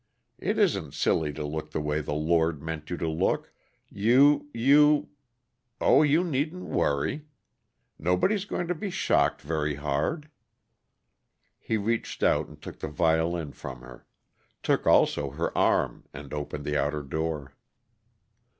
"It 0.39 0.57
isn't 0.57 0.95
silly 0.95 1.31
to 1.33 1.45
look 1.45 1.69
the 1.69 1.79
way 1.79 2.01
the 2.01 2.11
Lord 2.15 2.59
meant 2.59 2.89
you 2.89 2.97
to 2.97 3.07
look. 3.07 3.53
You 3.87 4.49
you 4.51 5.09
oh, 5.79 6.01
you 6.01 6.23
needn't 6.23 6.65
worry 6.65 7.27
nobody's 7.99 8.45
going 8.45 8.65
to 8.69 8.73
be 8.73 8.89
shocked 8.89 9.43
very 9.43 9.75
hard." 9.75 10.31
He 11.59 11.77
reached 11.77 12.23
out 12.23 12.47
and 12.47 12.59
took 12.59 12.79
the 12.79 12.87
violin 12.87 13.51
from 13.51 13.81
her; 13.81 14.07
took 14.63 14.87
also 14.87 15.29
her 15.29 15.55
arm 15.55 16.05
and 16.15 16.33
opened 16.33 16.65
the 16.65 16.79
outer 16.81 17.03
door. 17.03 17.53